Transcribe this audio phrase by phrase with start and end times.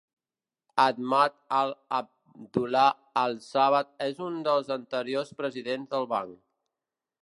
[0.83, 2.87] Ahmad Al Abdullah
[3.27, 6.39] Al Sabah és un dels anteriors presidents del banc.